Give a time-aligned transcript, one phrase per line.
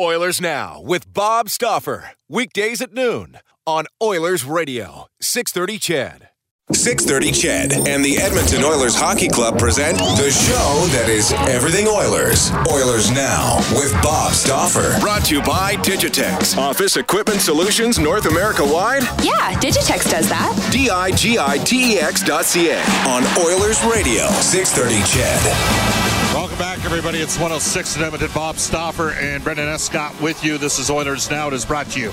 [0.00, 2.12] Oilers Now with Bob Stauffer.
[2.28, 6.28] Weekdays at noon on Oilers Radio, 630 CHED.
[6.72, 12.50] 630 CHED and the Edmonton Oilers Hockey Club present the show that is everything Oilers.
[12.70, 14.98] Oilers Now with Bob Stauffer.
[15.00, 16.56] Brought to you by Digitex.
[16.56, 19.02] Office Equipment Solutions North America wide?
[19.22, 20.56] Yeah, Digitex does that.
[20.72, 26.11] D-I-G-I-T-E-X dot C-A on Oilers Radio, 630 CHED.
[26.52, 27.18] Welcome back, everybody.
[27.18, 28.30] It's 106 in Edmonton.
[28.34, 30.58] Bob Stauffer and Brendan Escott with you.
[30.58, 31.48] This is Oilers Now.
[31.48, 32.10] It is brought to you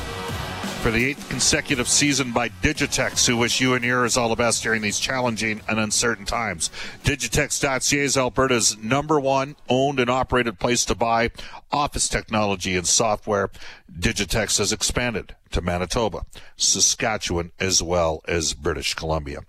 [0.80, 4.64] for the eighth consecutive season by Digitex, who wish you and yours all the best
[4.64, 6.72] during these challenging and uncertain times.
[7.04, 11.32] Digitex.ca is Alberta's number one owned and operated place to buy
[11.70, 13.50] office technology and software.
[13.92, 19.42] Digitex has expanded to Manitoba, Saskatchewan, as well as British Columbia.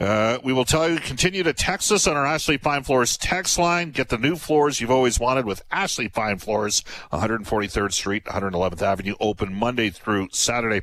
[0.00, 3.58] Uh, we will tell you, continue to text us on our Ashley Fine Floors text
[3.58, 3.90] line.
[3.90, 6.82] Get the new floors you've always wanted with Ashley Fine Floors,
[7.12, 10.82] 143rd Street, 111th Avenue, open Monday through Saturday.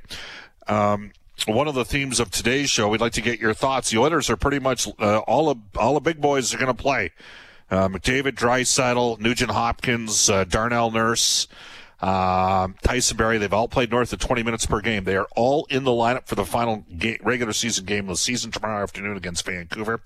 [0.67, 1.11] Um,
[1.47, 3.89] one of the themes of today's show, we'd like to get your thoughts.
[3.89, 6.73] The Oilers are pretty much uh, all the all the big boys are going to
[6.73, 7.11] play.
[7.71, 11.47] Uh, McDavid, Draisaitl, Nugent Hopkins, uh, Darnell Nurse,
[12.01, 13.37] uh, Tyson Barrie.
[13.37, 15.03] They've all played north of 20 minutes per game.
[15.03, 18.17] They are all in the lineup for the final ga- regular season game of the
[18.17, 20.01] season tomorrow afternoon against Vancouver.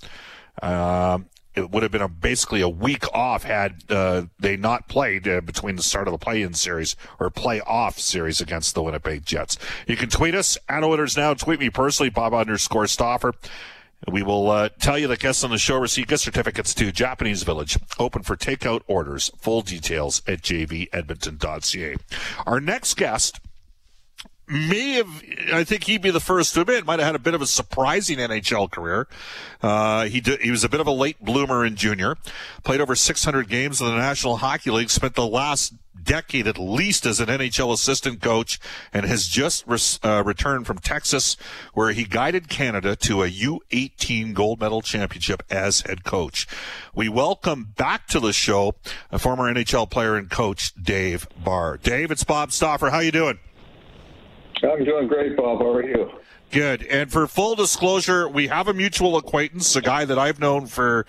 [0.61, 5.27] Um, it would have been a, basically a week off had uh, they not played
[5.27, 9.57] uh, between the start of the play-in series or play-off series against the Winnipeg Jets.
[9.87, 11.33] You can tweet us at Oilers Now.
[11.35, 13.33] Tweet me personally, Bob underscore Stauffer.
[14.11, 17.43] We will uh, tell you that guests on the show receive gift certificates to Japanese
[17.43, 19.31] Village, open for takeout orders.
[19.39, 21.95] Full details at jvedmonton.ca.
[22.45, 23.39] Our next guest
[24.47, 27.33] may have, I think he'd be the first to admit, might have had a bit
[27.33, 29.07] of a surprising NHL career.
[29.61, 32.17] Uh, he did, he was a bit of a late bloomer in junior,
[32.63, 37.05] played over 600 games in the National Hockey League, spent the last decade at least
[37.05, 38.59] as an NHL assistant coach,
[38.93, 39.65] and has just
[40.03, 41.37] uh, returned from Texas,
[41.73, 46.47] where he guided Canada to a U18 gold medal championship as head coach.
[46.93, 48.75] We welcome back to the show
[49.11, 51.77] a former NHL player and coach, Dave Barr.
[51.77, 52.89] Dave, it's Bob Stauffer.
[52.89, 53.39] How you doing?
[54.63, 55.59] I'm doing great, Bob.
[55.59, 56.09] How are you?
[56.53, 56.83] Good.
[56.83, 61.07] And for full disclosure, we have a mutual acquaintance, a guy that I've known for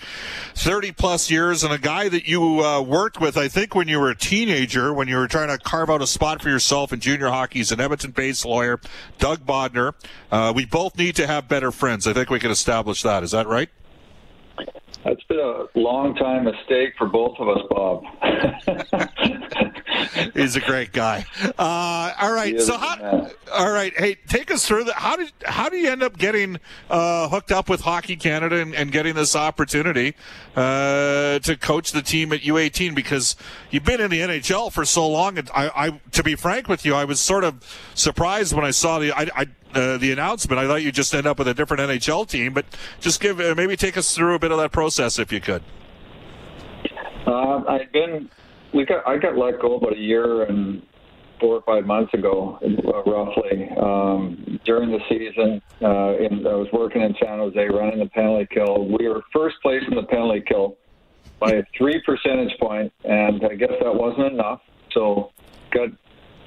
[0.55, 4.00] 30 plus years, and a guy that you uh, worked with, I think, when you
[4.00, 7.00] were a teenager, when you were trying to carve out a spot for yourself in
[7.00, 7.59] junior hockey.
[7.59, 8.81] He's an Edmonton based lawyer,
[9.19, 9.93] Doug Bodner.
[10.33, 12.06] Uh, we both need to have better friends.
[12.06, 13.22] I think we can establish that.
[13.22, 13.69] Is that right?
[15.04, 18.04] That's been a long time mistake for both of us, Bob.
[20.34, 21.26] He's a great guy.
[21.59, 23.28] Uh, all right, so how?
[23.53, 24.94] All right, hey, take us through that.
[24.94, 28.75] How did how do you end up getting uh, hooked up with Hockey Canada and,
[28.75, 30.15] and getting this opportunity
[30.56, 32.94] uh, to coach the team at U18?
[32.94, 33.36] Because
[33.71, 36.86] you've been in the NHL for so long, and I, I to be frank with
[36.86, 37.62] you, I was sort of
[37.94, 39.47] surprised when I saw the I, I
[39.77, 40.59] uh, the announcement.
[40.59, 42.66] I thought you'd just end up with a different NHL team, but
[43.01, 45.63] just give uh, maybe take us through a bit of that process if you could.
[47.27, 48.28] Uh, I've been
[48.72, 50.83] we got I got let go about a year and
[51.41, 53.69] four or five months ago, uh, roughly.
[53.77, 58.47] Um, during the season, uh, in, I was working in San Jose, running the penalty
[58.53, 58.87] kill.
[58.87, 60.77] We were first place in the penalty kill
[61.41, 64.60] by a three percentage point, and I guess that wasn't enough.
[64.93, 65.33] So
[65.71, 65.89] got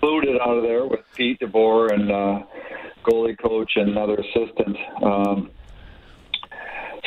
[0.02, 2.40] booted out of there with Pete DeBoer and uh,
[3.08, 4.78] goalie coach and another assistant.
[5.04, 5.52] Um,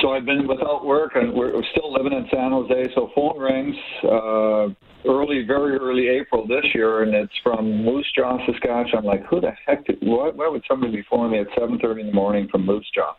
[0.01, 2.93] so I've been without work, and we're, still living in San Jose.
[2.95, 4.69] So phone rings uh,
[5.09, 8.99] early, very early April this year, and it's from Moose Jaw, Saskatchewan.
[8.99, 9.85] I'm like, who the heck?
[9.87, 12.89] Did, why, why would somebody be phoning me at 7:30 in the morning from Moose
[12.95, 13.15] Jaw?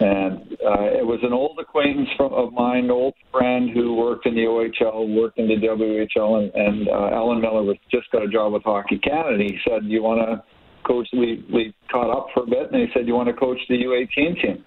[0.00, 4.34] And uh, it was an old acquaintance from, of mine, old friend who worked in
[4.34, 8.28] the OHL, worked in the WHL, and, and uh, Alan Millar was just got a
[8.28, 9.42] job with Hockey Canada.
[9.42, 10.42] He said, "You want to
[10.84, 13.58] coach?" We we caught up for a bit, and he said, "You want to coach
[13.68, 14.64] the U18 team?"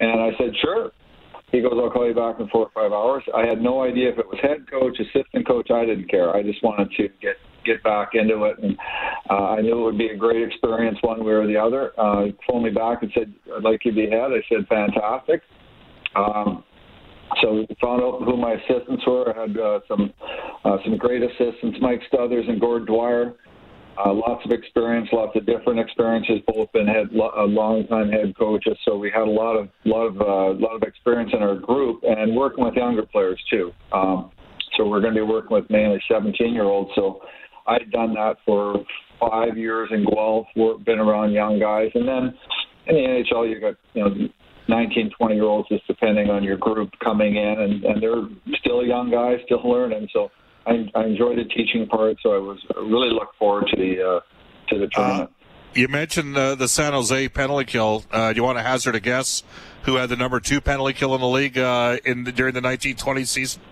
[0.00, 0.92] And I said, "Sure."
[1.50, 3.22] He goes, I'll call you back in four or five hours.
[3.34, 5.70] I had no idea if it was head coach, assistant coach.
[5.70, 6.36] I didn't care.
[6.36, 8.76] I just wanted to get get back into it, and
[9.30, 11.98] uh, I knew it would be a great experience one way or the other.
[11.98, 14.66] Uh, he phoned me back and said, "I'd like you to be head." I said,
[14.68, 15.42] "Fantastic."
[16.14, 16.64] Um,
[17.42, 19.34] so we found out who my assistants were.
[19.34, 20.12] I had uh, some
[20.64, 23.34] uh, some great assistants, Mike Stothers and Gord Dwyer.
[23.98, 26.38] Uh, lots of experience, lots of different experiences.
[26.46, 30.06] Both been head uh, long time head coaches, so we had a lot of lot
[30.06, 33.72] of uh, lot of experience in our group and working with younger players too.
[33.92, 34.30] Um,
[34.76, 36.90] so we're going to be working with mainly 17 year olds.
[36.94, 37.20] So
[37.66, 38.76] I'd done that for
[39.18, 40.46] five years in Guelph,
[40.84, 42.34] been around young guys, and then
[42.86, 44.28] in the NHL you got you know
[44.68, 48.84] 19, 20 year olds, just depending on your group coming in, and, and they're still
[48.84, 50.08] young guys, still learning.
[50.12, 50.30] So
[50.68, 54.20] I, I enjoy the teaching part, so I was really look forward to the uh,
[54.68, 55.30] to the uh, tournament.
[55.74, 58.04] You mentioned uh, the San Jose penalty kill.
[58.10, 59.42] Uh, do you want to hazard a guess
[59.82, 62.60] who had the number two penalty kill in the league uh, in the, during the
[62.60, 63.62] 1920 season?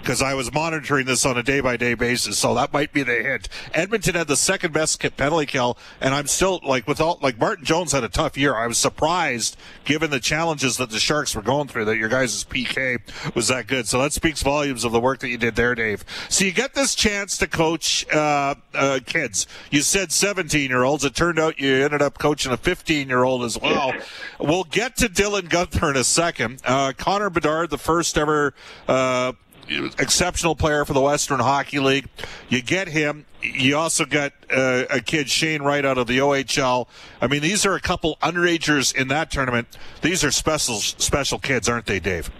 [0.00, 2.38] Because I was monitoring this on a day by day basis.
[2.38, 3.48] So that might be the hint.
[3.74, 7.64] Edmonton had the second best penalty kill, and I'm still like with all like Martin
[7.64, 8.54] Jones had a tough year.
[8.54, 12.44] I was surprised given the challenges that the Sharks were going through that your guys'
[12.44, 13.00] PK
[13.34, 13.86] was that good.
[13.86, 16.04] So that speaks volumes of the work that you did there, Dave.
[16.28, 19.46] So you get this chance to coach uh, uh, kids.
[19.70, 21.04] You said 17 year olds.
[21.04, 23.92] It turned out you ended up coaching a 15 year old as well.
[24.38, 26.60] We'll get to Dylan Guenther in a second.
[26.64, 28.54] Uh, Connor Bedard, the first ever
[28.86, 29.32] uh,
[29.68, 32.08] exceptional player for the Western Hockey League.
[32.48, 33.26] You get him.
[33.42, 36.88] You also got uh, a kid, Shane Wright, out of the OHL.
[37.20, 39.68] I mean, these are a couple underagers in that tournament.
[40.02, 42.30] These are special, special kids, aren't they, Dave?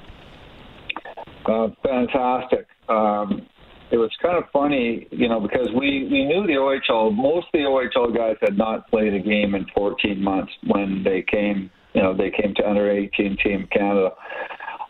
[1.46, 2.66] Uh, fantastic.
[2.88, 3.46] Um,
[3.90, 7.52] it was kind of funny, you know, because we, we knew the OHL, most of
[7.52, 12.02] the OHL guys had not played a game in 14 months when they came, you
[12.02, 14.10] know, they came to under 18 Team Canada.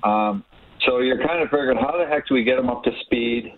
[0.02, 0.44] Um,
[0.86, 3.52] so you're kind of figuring, how the heck do we get them up to speed?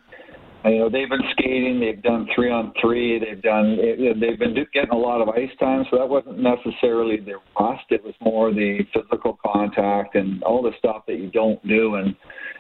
[0.64, 3.78] You know, they've been skating, they've done three on three, they've done,
[4.20, 5.84] they've been getting a lot of ice time.
[5.90, 10.72] So that wasn't necessarily their rust; it was more the physical contact and all the
[10.78, 12.14] stuff that you don't do, and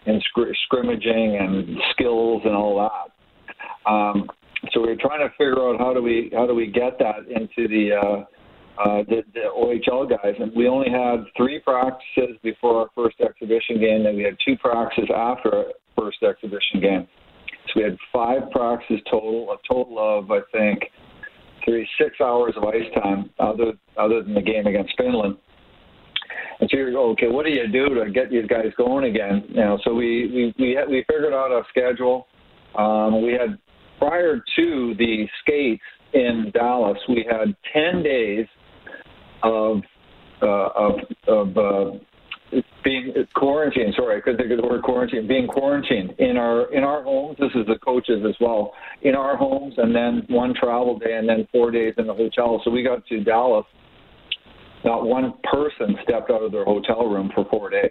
[0.06, 3.90] and scr- scrimmaging and skills and all that.
[3.90, 4.30] Um,
[4.72, 7.28] so we are trying to figure out how do we how do we get that
[7.28, 8.24] into the uh,
[8.80, 13.78] uh, the, the OHL guys, and we only had three practices before our first exhibition
[13.78, 15.64] game, and we had two practices after our
[15.98, 17.08] first exhibition game.
[17.66, 20.84] So we had five practices total, a total of I think
[21.64, 25.36] three six hours of ice time, other other than the game against Finland.
[26.60, 29.44] And so you go, okay, what do you do to get these guys going again?
[29.48, 32.28] You know, so we we we, had, we figured out a schedule.
[32.78, 33.58] Um, we had
[33.98, 35.82] prior to the skates
[36.14, 38.46] in Dallas, we had ten days
[39.42, 39.82] of
[40.42, 41.98] uh, of of uh,
[42.82, 43.94] being quarantined.
[43.94, 45.26] Sorry, I couldn't think of the word quarantine.
[45.26, 47.36] Being quarantined in our in our homes.
[47.38, 48.72] This is the coaches as well
[49.02, 52.60] in our homes, and then one travel day, and then four days in the hotel.
[52.64, 53.66] So we got to Dallas.
[54.84, 57.90] Not one person stepped out of their hotel room for four days.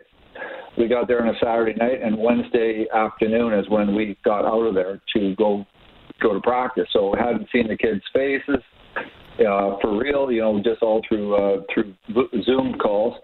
[0.77, 4.63] We got there on a Saturday night, and Wednesday afternoon is when we got out
[4.63, 5.65] of there to go
[6.21, 6.88] go to practice.
[6.91, 8.63] So we hadn't seen the kids' faces
[9.39, 11.93] uh, for real, you know, just all through uh, through
[12.43, 13.15] Zoom calls.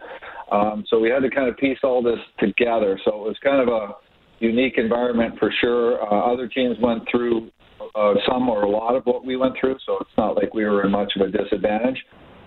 [0.51, 2.99] Um, so we had to kind of piece all this together.
[3.03, 3.95] So it was kind of a
[4.39, 6.01] unique environment for sure.
[6.01, 7.49] Uh, other teams went through
[7.95, 10.65] uh, some or a lot of what we went through, so it's not like we
[10.65, 11.97] were in much of a disadvantage.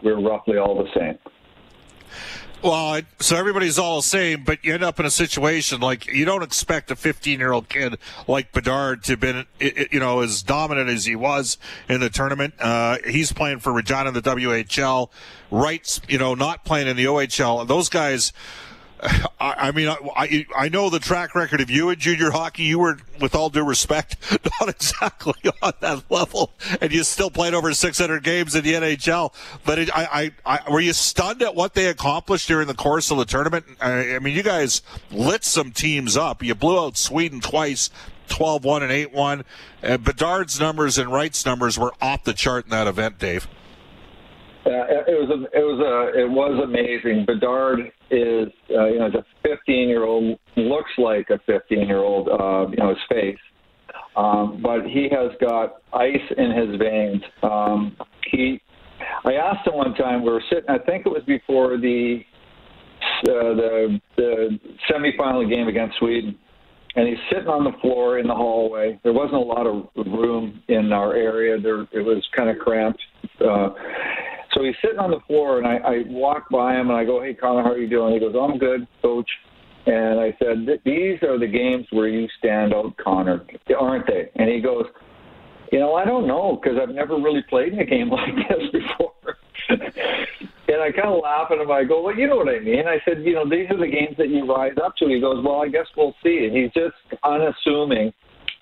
[0.02, 1.18] We were roughly all the same.
[2.60, 6.24] Well, so everybody's all the same, but you end up in a situation like you
[6.24, 10.42] don't expect a 15 year old kid like Bedard to have been, you know, as
[10.42, 11.56] dominant as he was
[11.88, 12.54] in the tournament.
[12.58, 15.08] Uh, he's playing for Regina in the WHL.
[15.52, 17.64] Wright's, you know, not playing in the OHL.
[17.66, 18.32] Those guys,
[19.40, 22.64] I, mean, I, I know the track record of you in junior hockey.
[22.64, 24.16] You were, with all due respect,
[24.60, 29.32] not exactly on that level, and you still played over 600 games in the NHL.
[29.64, 33.10] But it, I, I, I, were you stunned at what they accomplished during the course
[33.10, 33.66] of the tournament?
[33.80, 36.42] I, I mean, you guys lit some teams up.
[36.42, 37.90] You blew out Sweden twice.
[38.28, 39.44] 12 1 and 8 1.
[39.82, 43.48] And Bedard's numbers and Wright's numbers were off the chart in that event, Dave.
[44.68, 47.24] Uh, it was a, it was a, it was amazing.
[47.24, 52.28] Bedard is uh, you know a 15 year old looks like a 15 year old
[52.28, 53.38] uh, you know his face,
[54.14, 57.22] um, but he has got ice in his veins.
[57.42, 57.96] Um,
[58.30, 58.60] he,
[59.24, 60.22] I asked him one time.
[60.22, 60.68] We were sitting.
[60.68, 62.20] I think it was before the
[63.22, 64.58] uh, the the
[64.90, 66.38] semifinal game against Sweden
[66.98, 68.98] and he's sitting on the floor in the hallway.
[69.04, 71.60] There wasn't a lot of room in our area.
[71.60, 73.00] There, it was kind of cramped.
[73.40, 73.68] Uh,
[74.58, 77.22] so he's sitting on the floor, and I, I walk by him and I go,
[77.22, 79.30] "Hey, Connor, how are you doing?" He goes, "I'm good, coach."
[79.86, 83.46] And I said, "These are the games where you stand out, Connor,
[83.78, 84.86] aren't they?" And he goes,
[85.70, 88.70] "You know, I don't know because I've never really played in a game like this
[88.72, 89.36] before."
[89.68, 91.70] and I kind of laugh at him.
[91.70, 92.86] I go, well, you know what I mean.
[92.86, 95.08] I said, you know, these are the games that you rise up to.
[95.08, 96.46] He goes, well, I guess we'll see.
[96.46, 98.12] And he's just unassuming.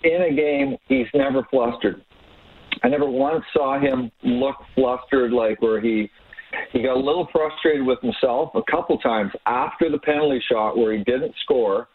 [0.03, 2.05] In a game, he's never flustered.
[2.83, 6.11] I never once saw him look flustered, like where he
[6.73, 10.97] he got a little frustrated with himself a couple times after the penalty shot where
[10.97, 11.89] he didn't score.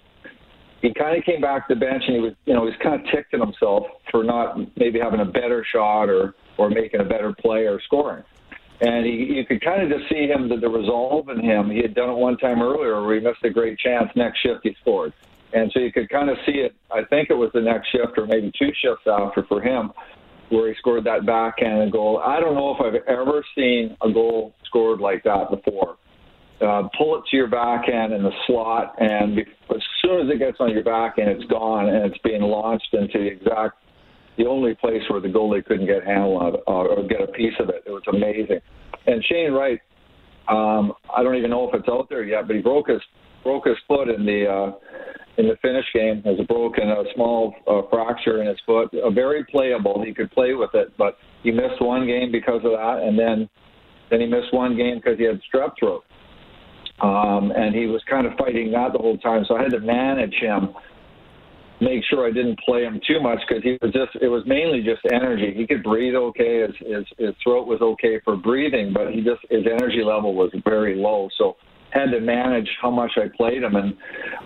[0.81, 2.79] He kind of came back to the bench and he was, you know, he was
[2.81, 6.99] kind of ticked at himself for not maybe having a better shot or or making
[6.99, 8.23] a better play or scoring
[8.81, 11.69] and he, you could kind of just see him the, the resolve in him.
[11.69, 14.09] He had done it one time earlier where he missed a great chance.
[14.15, 15.13] Next shift he scored,
[15.53, 16.73] and so you could kind of see it.
[16.91, 19.91] I think it was the next shift or maybe two shifts after for him,
[20.51, 22.21] where he scored that backhand goal.
[22.23, 25.97] I don't know if I've ever seen a goal scored like that before.
[26.61, 30.57] Uh, pull it to your backhand in the slot, and as soon as it gets
[30.59, 33.77] on your backhand, it's gone and it's being launched into the exact
[34.37, 37.27] the only place where the goalie couldn't get handle on it, uh, or get a
[37.27, 37.83] piece of it.
[37.85, 38.59] It was amazing.
[39.05, 39.79] And Shane Wright,
[40.47, 43.01] um, I don't even know if it's out there yet, but he broke his
[43.43, 44.71] broke his foot in the uh,
[45.37, 46.21] in the Finnish game.
[46.23, 48.93] Has broken a small uh, fracture in his foot.
[48.93, 50.03] A very playable.
[50.05, 53.49] He could play with it, but he missed one game because of that, and then
[54.09, 56.03] then he missed one game because he had strep throat.
[57.01, 59.79] Um, and he was kind of fighting that the whole time, so I had to
[59.79, 60.75] manage him
[61.81, 64.81] make sure I didn't play him too much because he was just it was mainly
[64.81, 65.53] just energy.
[65.55, 69.41] He could breathe okay, his, his his throat was okay for breathing, but he just
[69.49, 71.27] his energy level was very low.
[71.37, 71.57] So
[71.91, 73.95] had to manage how much I played him, and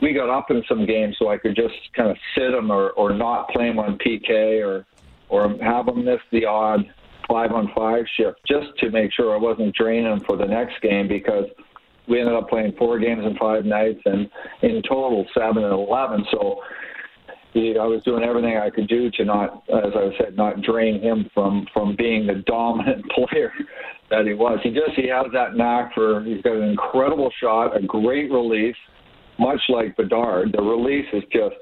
[0.01, 2.91] we got up in some games so I could just kind of sit him or
[2.91, 4.85] or not play him on PK or
[5.29, 6.81] or have him miss the odd
[7.27, 10.79] five on five shift just to make sure I wasn't draining him for the next
[10.81, 11.45] game because
[12.07, 14.29] we ended up playing four games in five nights and
[14.61, 16.25] in total seven and eleven.
[16.31, 16.59] So
[17.55, 21.29] I was doing everything I could do to not, as I said, not drain him
[21.33, 23.51] from from being the dominant player
[24.09, 24.59] that he was.
[24.63, 26.23] He just he has that knack for.
[26.23, 28.75] He's got an incredible shot, a great release,
[29.39, 30.53] much like Bedard.
[30.53, 31.55] The release is just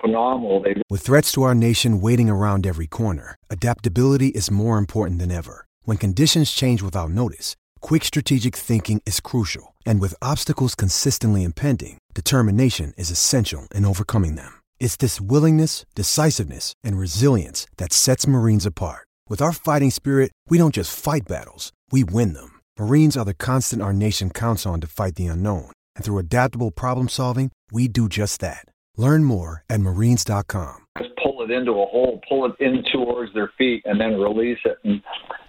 [0.00, 0.62] phenomenal.
[0.62, 0.74] They...
[0.90, 5.66] With threats to our nation waiting around every corner, adaptability is more important than ever.
[5.84, 11.98] When conditions change without notice, quick strategic thinking is crucial, and with obstacles consistently impending,
[12.14, 14.60] determination is essential in overcoming them.
[14.80, 19.06] It's this willingness, decisiveness, and resilience that sets Marines apart.
[19.28, 22.60] With our fighting spirit, we don't just fight battles, we win them.
[22.78, 25.72] Marines are the constant our nation counts on to fight the unknown.
[25.96, 28.66] And through adaptable problem solving, we do just that.
[28.96, 30.86] Learn more at marines.com.
[30.98, 34.58] Just pull it into a hole, pull it in towards their feet, and then release
[34.64, 34.78] it.
[34.84, 35.02] And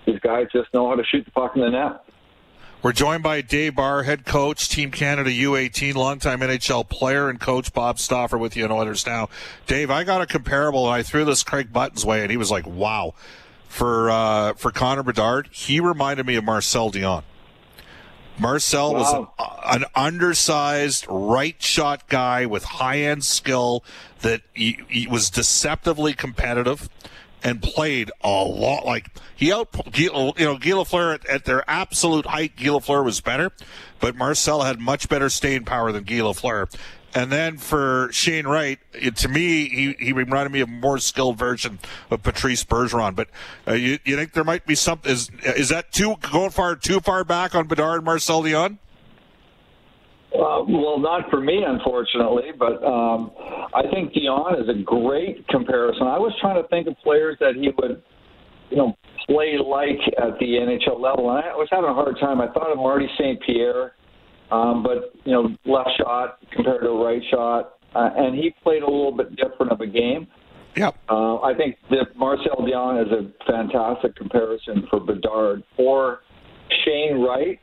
[0.06, 2.02] these guys just know how to shoot the puck in the net.
[2.86, 7.74] We're joined by Dave Barr, head coach, Team Canada U18, longtime NHL player and coach
[7.74, 9.30] Bob Stauffer with you in Oilers Now.
[9.66, 12.52] Dave, I got a comparable and I threw this Craig Button's way and he was
[12.52, 13.16] like, wow.
[13.68, 17.24] For uh, for Connor Bedard, he reminded me of Marcel Dionne.
[18.38, 19.00] Marcel wow.
[19.00, 19.28] was
[19.74, 23.84] an, an, undersized right shot guy with high end skill
[24.22, 26.90] that he, he was deceptively competitive
[27.44, 28.86] and played a lot.
[28.86, 33.22] Like he out, you know, Guy Lafleur at, at their absolute height, Guy Lafleur was
[33.22, 33.52] better,
[34.00, 36.74] but Marcel had much better staying power than Guy Lafleur.
[37.16, 41.00] And then for Shane Wright, it, to me, he, he reminded me of a more
[41.00, 41.80] skilled version
[42.12, 43.16] of Patrice Bergeron.
[43.16, 43.30] But
[43.66, 45.10] uh, you, you think there might be something?
[45.10, 48.80] Is is that too going far too far back on Bedard and Marcel Dionne?
[50.34, 53.32] Uh, well, not for me, unfortunately, but um,
[53.74, 56.08] I think Dionne is a great comparison.
[56.08, 58.04] I was trying to think of players that he would,
[58.70, 62.42] you know, play like at the NHL level, and I was having a hard time.
[62.42, 63.42] I thought of Marty St.
[63.44, 63.94] Pierre,
[64.52, 68.86] um, but you know, left shot compared to right shot, uh, and he played a
[68.86, 70.28] little bit different of a game.
[70.76, 70.92] Yeah.
[71.10, 76.20] Uh, I think that Marcel Dionne is a fantastic comparison for Bedard or
[76.84, 77.60] Shane Wright.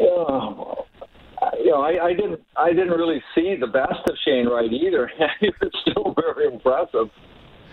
[0.00, 0.74] Uh,
[1.58, 5.10] you know, I, I didn't, I didn't really see the best of Shane Wright either.
[5.40, 7.08] he was still very impressive.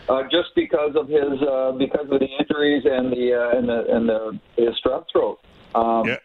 [0.09, 3.95] uh, just because of his uh, because of the injuries and the uh, and the
[3.95, 5.39] and the his strep throat.
[5.75, 6.17] Um, Yeah.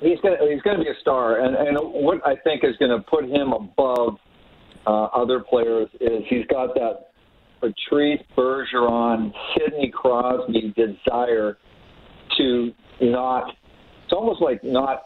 [0.00, 3.02] He's gonna he's gonna be a star, and and what I think is going to
[3.08, 4.16] put him above
[4.86, 7.10] uh, other players is he's got that
[7.60, 11.56] Patrice Bergeron, Sidney Crosby desire
[12.36, 13.54] to not.
[14.04, 15.04] It's almost like not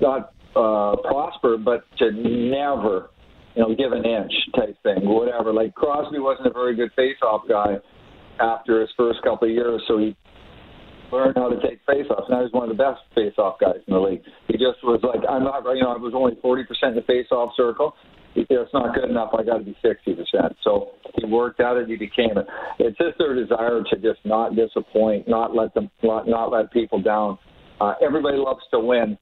[0.00, 3.10] not uh, prosper, but to never,
[3.54, 5.52] you know, give an inch type thing, whatever.
[5.52, 7.76] Like Crosby wasn't a very good face-off guy
[8.40, 10.16] after his first couple of years, so he
[11.12, 12.28] learned how to take face-offs.
[12.30, 14.22] Now he's one of the best face-off guys in the league.
[14.48, 17.52] He just was like, I'm not, you know, I was only 40% in the face-off
[17.56, 17.94] circle.
[18.34, 19.30] He said, It's not good enough.
[19.36, 20.54] I got to be 60%.
[20.62, 21.88] So he worked at it.
[21.88, 22.46] He became it.
[22.78, 27.02] It's just their desire to just not disappoint, not let them, not, not let people
[27.02, 27.38] down.
[27.80, 29.18] Uh, everybody loves to win.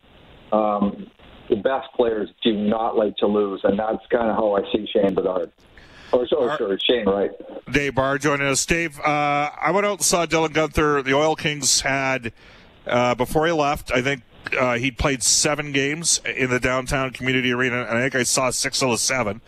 [0.53, 1.07] Um,
[1.49, 4.87] the best players do not like to lose, and that's kind of how I see
[4.93, 5.51] Shane Bedard.
[6.13, 7.31] Or, or sorry, Shane Wright.
[7.71, 8.65] Dave Barr joining us.
[8.65, 11.05] Dave, uh, I went out and saw Dylan Guenther.
[11.05, 12.33] The Oil Kings had,
[12.87, 14.23] uh, before he left, I think
[14.59, 18.51] uh, he played seven games in the downtown community arena, and I think I saw
[18.51, 19.41] six of the seven.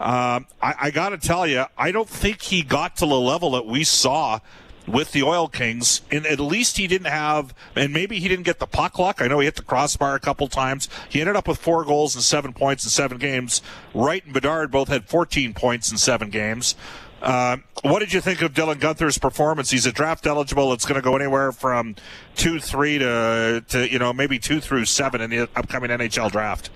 [0.00, 3.52] Um, I, I got to tell you, I don't think he got to the level
[3.52, 4.40] that we saw
[4.86, 6.02] with the Oil Kings.
[6.10, 9.20] And at least he didn't have, and maybe he didn't get the puck luck.
[9.20, 10.88] I know he hit the crossbar a couple times.
[11.08, 13.62] He ended up with four goals and seven points in seven games.
[13.94, 16.74] Wright and Bedard both had 14 points in seven games.
[17.22, 19.70] Uh, what did you think of Dylan Guenther's performance?
[19.70, 20.74] He's a draft eligible.
[20.74, 21.96] It's going to go anywhere from
[22.34, 26.68] two, three to, to you know maybe two through seven in the upcoming NHL draft.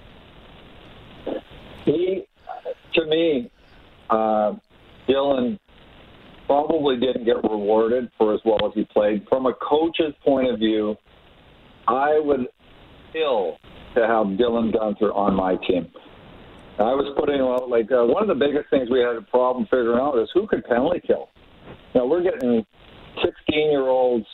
[1.84, 2.26] He,
[2.94, 3.50] to me,
[4.08, 4.54] uh,
[5.06, 5.58] Dylan
[6.48, 9.24] probably didn't get rewarded for as well as he played.
[9.28, 10.96] From a coach's point of view,
[11.86, 12.48] I would
[13.12, 13.58] kill
[13.94, 15.86] to have Dylan Guenther on my team.
[16.78, 19.64] I was putting out like uh, one of the biggest things we had a problem
[19.66, 21.28] figuring out is who could penalty kill.
[21.94, 22.64] Now we're getting
[23.22, 24.24] 16 year olds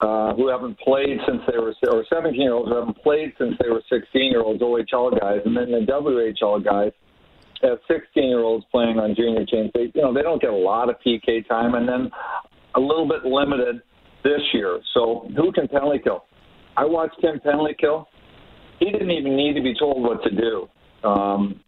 [0.00, 3.54] uh, who haven't played since they were, or 17 year olds who haven't played since
[3.60, 6.92] they were 16 year olds OHL guys, and then the WHL guys
[7.62, 9.70] have 16 year olds playing on junior teams.
[9.74, 12.10] They, you know, they don't get a lot of PK time, and then
[12.74, 13.82] a little bit limited
[14.22, 14.80] this year.
[14.94, 16.24] So who can penalty kill?
[16.76, 18.08] I watched him penalty kill.
[18.78, 20.68] He didn't even need to be told what to do.
[21.08, 21.60] Um,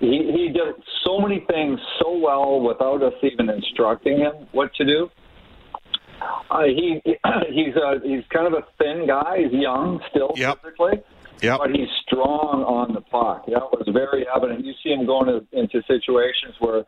[0.00, 0.74] he, he did
[1.04, 5.08] so many things so well without us even instructing him what to do.
[6.50, 7.00] Uh, he
[7.50, 9.38] he's a, he's kind of a thin guy.
[9.44, 10.58] He's young still Yep.
[10.62, 11.02] physically,
[11.42, 11.58] Yep.
[11.58, 13.46] but he's strong on the puck.
[13.46, 14.64] That was very evident.
[14.64, 16.84] You see him going to, into situations where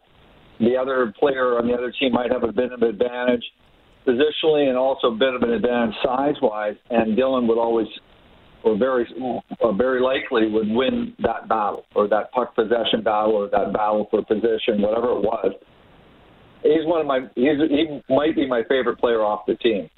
[0.59, 3.45] the other player on the other team might have a bit of an advantage
[4.07, 7.87] positionally and also a bit of an advantage size wise, and Dylan would always
[8.65, 9.07] or very
[9.61, 14.09] or very likely would win that battle or that puck possession battle or that battle
[14.11, 15.53] for position, whatever it was.
[16.63, 19.89] He's one of my he's, he might be my favorite player off the team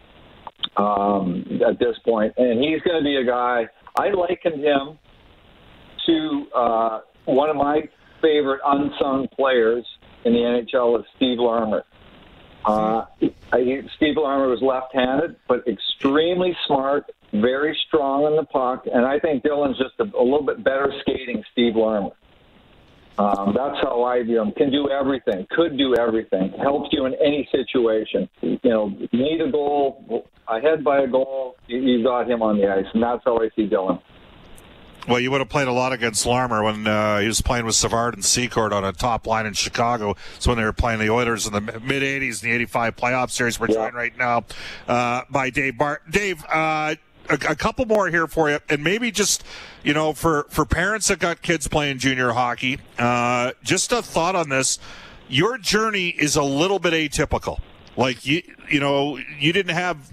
[0.77, 3.65] um, at this point, and he's going to be a guy.
[3.97, 4.99] I likened him
[6.07, 7.83] to uh, one of my
[8.23, 9.87] favorite unsung players
[10.25, 11.85] in the NHL is Steve Larmer.
[12.65, 13.07] Uh,
[13.53, 19.19] I, Steve Larmer was left-handed, but extremely smart, very strong in the puck, and I
[19.19, 22.11] think Dylan's just a, a little bit better skating Steve Larmer.
[23.19, 24.53] Um, that's how I view him.
[24.53, 25.47] Can do everything.
[25.51, 26.53] Could do everything.
[26.63, 28.29] Helps you in any situation.
[28.41, 31.57] You know, need a goal, ahead by a goal.
[31.67, 34.01] You, you got him on the ice, and that's how I see Dylan.
[35.09, 37.75] Well, you would have played a lot against Larmer when uh, he was playing with
[37.75, 40.15] Savard and Secord on a top line in Chicago.
[40.37, 43.31] It's when they were playing the Oilers in the mid '80s, in the '85 playoff
[43.31, 44.45] series, we're joined right now
[44.87, 46.03] uh, by Dave Barr.
[46.11, 46.95] Dave, uh,
[47.29, 49.45] a, a couple more here for you, and maybe just
[49.83, 54.35] you know for for parents that got kids playing junior hockey, uh, just a thought
[54.35, 54.79] on this.
[55.29, 57.61] Your journey is a little bit atypical.
[57.97, 60.11] Like you, you know, you didn't have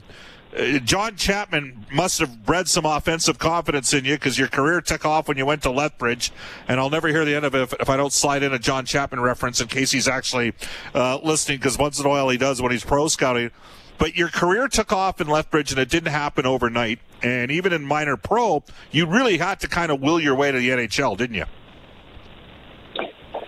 [0.57, 5.05] uh, John Chapman must have bred some offensive confidence in you because your career took
[5.05, 6.31] off when you went to Lethbridge,
[6.67, 8.59] and I'll never hear the end of it if, if I don't slide in a
[8.59, 10.53] John Chapman reference in case he's actually
[10.95, 11.57] uh, listening.
[11.57, 13.51] Because once in a while he does when he's pro scouting.
[13.97, 16.99] But your career took off in Lethbridge, and it didn't happen overnight.
[17.23, 20.57] And even in minor pro, you really had to kind of will your way to
[20.57, 21.45] the NHL, didn't you?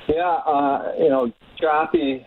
[0.07, 2.25] Yeah, uh, you know, Chappie,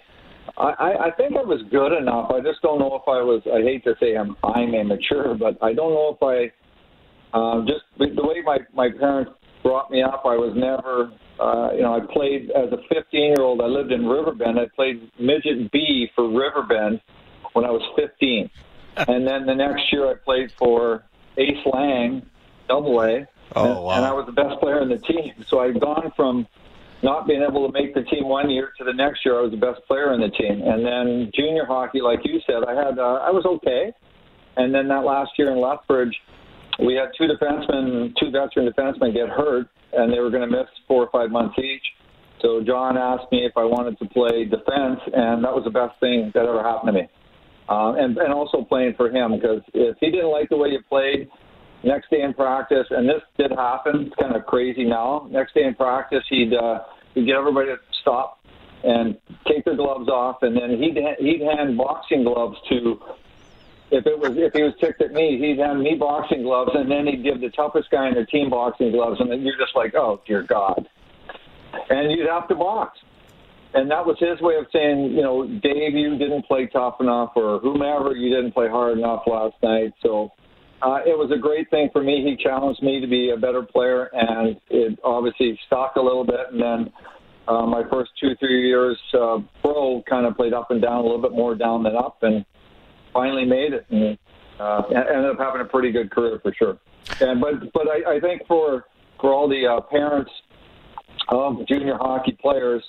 [0.56, 2.30] I, I, think I was good enough.
[2.30, 3.42] I just don't know if I was.
[3.46, 6.52] I hate to say I'm I'm immature, but I don't know if I.
[7.37, 9.32] Um, just the, the way my my parents
[9.62, 11.11] brought me up, I was never.
[11.40, 13.61] Uh, you know, I played as a 15 year old.
[13.61, 14.58] I lived in Riverbend.
[14.58, 17.00] I played midget B for Riverbend
[17.52, 18.50] when I was 15,
[18.96, 21.04] and then the next year I played for
[21.38, 22.22] Ace Lang,
[22.68, 23.96] Double A, Oh, and, wow.
[23.96, 25.44] and I was the best player in the team.
[25.46, 26.46] So I'd gone from
[27.02, 29.50] not being able to make the team one year to the next year, I was
[29.50, 30.62] the best player in the team.
[30.62, 33.92] And then junior hockey, like you said, I had uh, I was okay.
[34.56, 36.14] And then that last year in Lethbridge,
[36.78, 40.68] we had two defensemen, two veteran defensemen get hurt, and they were going to miss
[40.86, 41.82] four or five months each.
[42.40, 45.98] So John asked me if I wanted to play defense, and that was the best
[46.00, 47.08] thing that ever happened to me.
[47.68, 50.81] Uh, and and also playing for him because if he didn't like the way you
[50.88, 51.31] played,
[51.85, 54.07] next day in practice, and this did happen.
[54.07, 55.29] It's kind of crazy now.
[55.31, 56.81] Next day in practice, he'd uh,
[57.14, 58.40] he'd get everybody to stop
[58.85, 63.01] and take their gloves off, and then he'd he'd hand boxing gloves to.
[63.90, 66.90] If it was if he was ticked at me, he'd hand me boxing gloves, and
[66.90, 69.77] then he'd give the toughest guy in their team boxing gloves, and then you're just
[69.77, 70.88] like, oh dear God,
[71.90, 72.98] and you'd have to box.
[73.74, 77.32] And that was his way of saying, you know, Dave, you didn't play tough enough,
[77.37, 79.94] or whomever, you didn't play hard enough last night.
[80.02, 80.30] So
[80.82, 82.22] uh, it was a great thing for me.
[82.22, 86.52] He challenged me to be a better player, and it obviously stuck a little bit.
[86.52, 86.92] And then
[87.48, 91.02] uh, my first two, three years uh, pro kind of played up and down, a
[91.02, 92.44] little bit more down than up, and
[93.14, 93.87] finally made it.
[93.90, 94.18] And
[94.61, 96.78] uh, ended up having a pretty good career for sure.
[97.20, 98.85] And but but I, I think for
[99.20, 100.30] for all the uh, parents
[101.28, 102.82] of junior hockey players,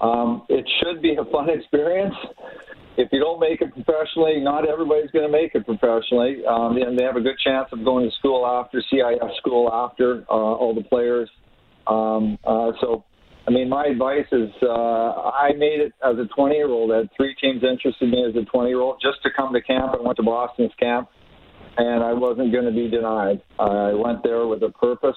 [0.00, 2.14] um, it should be a fun experience
[2.98, 6.44] if you don't make it professionally, not everybody's going to make it professionally.
[6.44, 10.24] Um, and they have a good chance of going to school after, CIF school after,
[10.28, 11.30] uh, all the players.
[11.86, 13.04] Um, uh, so,
[13.46, 16.90] I mean, my advice is uh, I made it as a 20 year old.
[16.90, 19.52] I had three teams interested in me as a 20 year old just to come
[19.54, 19.94] to camp.
[19.94, 21.08] I went to Boston's camp,
[21.76, 23.40] and I wasn't going to be denied.
[23.60, 25.16] I went there with a purpose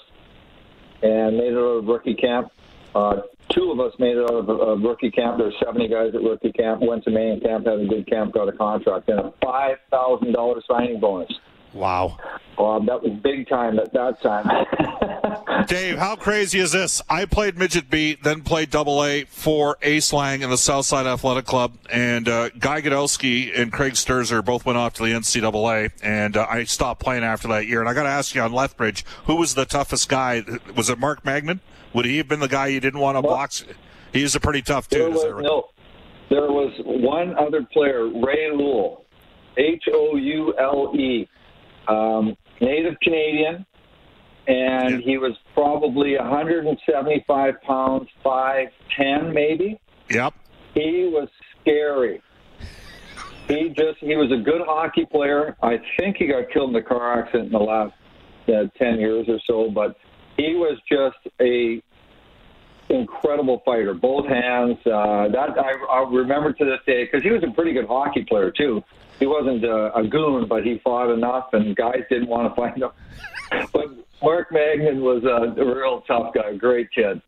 [1.01, 2.51] and made it of rookie camp.
[2.93, 3.21] Uh,
[3.53, 5.37] two of us made it out of, of rookie camp.
[5.37, 6.81] There were 70 guys at rookie camp.
[6.81, 10.33] Went to main camp, had a good camp, got a contract, and a five thousand
[10.33, 11.31] dollars signing bonus.
[11.73, 12.17] Wow.
[12.57, 15.65] Um, that was big time at that time.
[15.67, 17.01] Dave, how crazy is this?
[17.09, 21.45] I played midget B, then played double A for Ace Lang in the Southside Athletic
[21.45, 26.35] Club, and uh, Guy Godowski and Craig Sturzer both went off to the NCAA, and
[26.35, 27.79] uh, I stopped playing after that year.
[27.79, 30.43] And I got to ask you on Lethbridge, who was the toughest guy?
[30.75, 31.61] Was it Mark Magnan?
[31.93, 33.65] Would he have been the guy you didn't want to well, box?
[34.13, 35.13] He's a pretty tough dude.
[35.13, 35.43] Was, right?
[35.43, 35.69] No,
[36.29, 39.05] there was one other player, Ray Houle,
[39.57, 41.27] H O U L E,
[41.87, 43.65] um, native Canadian,
[44.47, 44.97] and yeah.
[45.03, 49.79] he was probably 175 pounds, 5'10 maybe.
[50.09, 50.33] Yep.
[50.73, 51.27] He was
[51.59, 52.21] scary.
[53.47, 55.57] He just he was a good hockey player.
[55.61, 57.93] I think he got killed in a car accident in the last
[58.47, 59.97] uh, 10 years or so, but
[60.45, 61.81] he was just a
[62.89, 64.77] incredible fighter, both hands.
[64.85, 68.23] Uh, that I, I remember to this day because he was a pretty good hockey
[68.23, 68.83] player too.
[69.19, 72.75] He wasn't a, a goon, but he fought enough, and guys didn't want to fight
[72.77, 72.89] him.
[73.71, 73.85] but
[74.21, 77.21] Mark Magnan was a, real tough guy, great kid.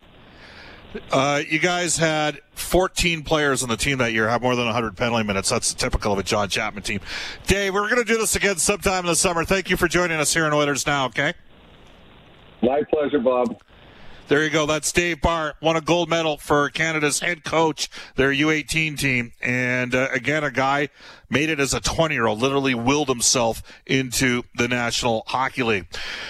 [1.11, 4.95] Uh, you guys had 14 players on the team that year have more than 100
[4.95, 5.49] penalty minutes.
[5.49, 6.99] That's typical of a John Chapman team.
[7.47, 9.43] Dave, we're going to do this again sometime in the summer.
[9.43, 11.33] Thank you for joining us here in Oilers Now, okay?
[12.63, 13.57] My pleasure, Bob.
[14.29, 14.65] There you go.
[14.65, 19.33] That's Dave Barr, won a gold medal for Canada's head coach, their U18 team.
[19.41, 20.87] And uh, again, a guy
[21.29, 25.87] made it as a 20 year old, literally willed himself into the National Hockey League.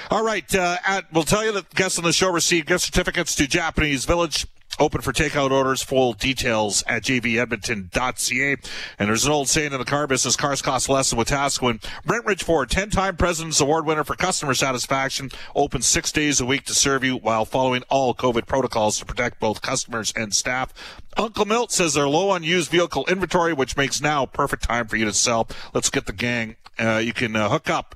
[0.10, 0.54] All right.
[0.56, 4.06] Uh, at, we'll tell you that guests on the show received gift certificates to Japanese
[4.06, 4.48] Village
[4.80, 5.84] Open for takeout orders.
[5.84, 8.58] Full details at jvedmonton.ca.
[9.00, 11.82] And there's an old saying in the car business, cars cost less than Wetaskiwin.
[12.06, 16.74] Brentridge Ford, 10-time President's Award winner for customer satisfaction, open six days a week to
[16.74, 20.74] serve you while following all COVID protocols to protect both customers and staff.
[21.18, 24.98] Uncle Milt says they're low on used vehicle inventory, which makes now perfect time for
[24.98, 25.48] you to sell.
[25.74, 26.56] Let's get the gang.
[26.80, 27.96] Uh, you can uh, hook up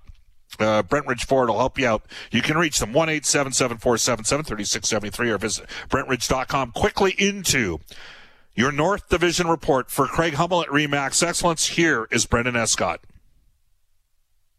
[0.60, 2.04] uh, Brentridge Ford will help you out.
[2.32, 6.72] You can reach them 1 3673 or visit brentridge.com.
[6.72, 7.80] Quickly into
[8.56, 11.68] your North Division report for Craig Hummel at Remax Excellence.
[11.68, 13.02] Here is Brendan Escott.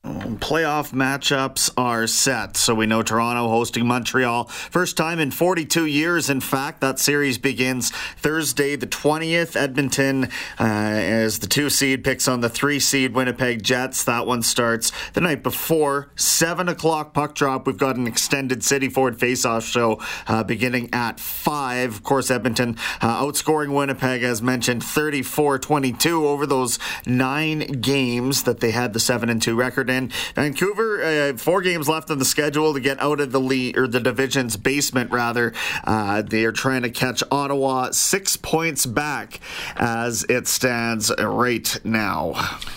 [0.04, 2.56] Playoff matchups are set.
[2.56, 4.44] So we know Toronto hosting Montreal.
[4.44, 6.80] First time in 42 years, in fact.
[6.80, 9.56] That series begins Thursday, the 20th.
[9.56, 10.24] Edmonton,
[10.60, 14.04] uh, as the two seed, picks on the three seed Winnipeg Jets.
[14.04, 16.10] That one starts the night before.
[16.14, 17.66] 7 o'clock puck drop.
[17.66, 21.96] We've got an extended City Ford face-off show uh, beginning at 5.
[21.96, 28.60] Of course, Edmonton uh, outscoring Winnipeg, as mentioned, 34 22 over those nine games that
[28.60, 29.90] they had the 7 and 2 record forward.
[29.90, 33.78] And Vancouver, uh, four games left on the schedule to get out of the league
[33.78, 35.10] or the division's basement.
[35.10, 35.52] Rather,
[35.84, 39.40] uh, they are trying to catch Ottawa six points back
[39.76, 42.32] as it stands right now.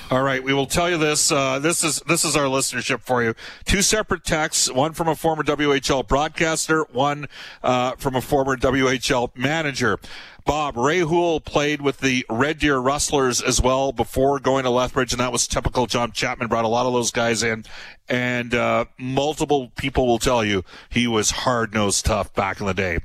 [0.09, 1.31] All right, we will tell you this.
[1.31, 3.33] Uh, this is this is our listenership for you.
[3.65, 7.27] Two separate texts: one from a former WHL broadcaster, one
[7.63, 9.99] uh, from a former WHL manager.
[10.45, 15.13] Bob, Ray Houle played with the Red Deer Rustlers as well before going to Lethbridge,
[15.13, 15.85] and that was typical.
[15.85, 17.65] John Chapman brought a lot of those guys in,
[18.09, 22.73] and uh, multiple people will tell you he was hard nosed tough back in the
[22.73, 22.99] day.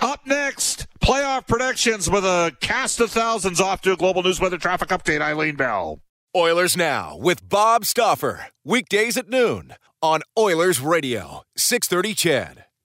[0.00, 4.58] Up next, playoff predictions with a cast of thousands off to a global news weather
[4.58, 5.20] traffic update.
[5.20, 6.00] Eileen Bell.
[6.36, 8.46] Oilers Now with Bob Stauffer.
[8.64, 12.64] Weekdays at noon on Oilers Radio, 630 CHED.